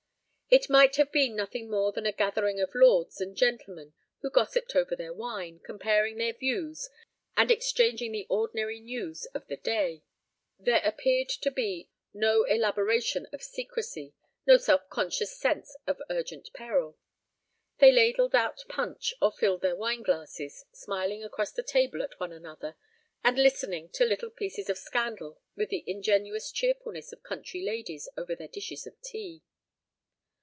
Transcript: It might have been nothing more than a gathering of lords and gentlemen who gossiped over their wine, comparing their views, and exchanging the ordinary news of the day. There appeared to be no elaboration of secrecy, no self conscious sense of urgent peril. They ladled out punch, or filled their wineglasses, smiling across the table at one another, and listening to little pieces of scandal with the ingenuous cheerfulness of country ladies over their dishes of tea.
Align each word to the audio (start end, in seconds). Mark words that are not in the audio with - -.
It 0.53 0.69
might 0.69 0.97
have 0.97 1.13
been 1.13 1.33
nothing 1.37 1.69
more 1.71 1.93
than 1.93 2.05
a 2.05 2.11
gathering 2.11 2.59
of 2.59 2.75
lords 2.75 3.21
and 3.21 3.37
gentlemen 3.37 3.93
who 4.19 4.29
gossiped 4.29 4.75
over 4.75 4.97
their 4.97 5.13
wine, 5.13 5.61
comparing 5.63 6.17
their 6.17 6.33
views, 6.33 6.89
and 7.37 7.49
exchanging 7.49 8.11
the 8.11 8.27
ordinary 8.29 8.81
news 8.81 9.25
of 9.27 9.47
the 9.47 9.55
day. 9.55 10.03
There 10.59 10.81
appeared 10.83 11.29
to 11.29 11.51
be 11.51 11.89
no 12.13 12.43
elaboration 12.43 13.27
of 13.31 13.41
secrecy, 13.41 14.13
no 14.45 14.57
self 14.57 14.89
conscious 14.89 15.33
sense 15.37 15.73
of 15.87 16.01
urgent 16.09 16.49
peril. 16.53 16.97
They 17.77 17.93
ladled 17.93 18.35
out 18.35 18.61
punch, 18.67 19.13
or 19.21 19.31
filled 19.31 19.61
their 19.61 19.77
wineglasses, 19.77 20.65
smiling 20.73 21.23
across 21.23 21.53
the 21.53 21.63
table 21.63 22.03
at 22.03 22.19
one 22.19 22.33
another, 22.33 22.75
and 23.23 23.37
listening 23.39 23.87
to 23.93 24.03
little 24.03 24.29
pieces 24.31 24.69
of 24.69 24.77
scandal 24.77 25.39
with 25.55 25.69
the 25.69 25.85
ingenuous 25.87 26.51
cheerfulness 26.51 27.13
of 27.13 27.23
country 27.23 27.63
ladies 27.63 28.09
over 28.17 28.35
their 28.35 28.49
dishes 28.49 28.85
of 28.85 28.99
tea. 28.99 29.43